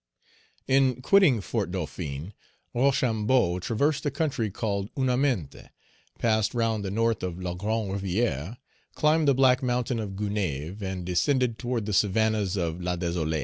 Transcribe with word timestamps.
In 0.67 0.99
quitting 1.03 1.41
Fort 1.41 1.69
Dauphin, 1.69 2.33
Rochambeau 2.73 3.59
traversed 3.59 4.01
the 4.01 4.09
country 4.09 4.49
called 4.49 4.89
Ouanaminthe, 4.95 5.69
passed 6.17 6.55
round 6.55 6.83
the 6.83 6.89
north 6.89 7.21
of 7.21 7.39
La 7.39 7.53
Grande 7.53 8.01
Rivière, 8.01 8.57
climbed 8.95 9.27
the 9.27 9.35
black 9.35 9.61
mountain 9.61 9.99
of 9.99 10.13
Gonaïves, 10.15 10.81
and 10.81 11.05
descended 11.05 11.59
toward 11.59 11.85
the 11.85 11.93
savannas 11.93 12.57
of 12.57 12.81
La 12.81 12.95
Desolée. 12.95 13.39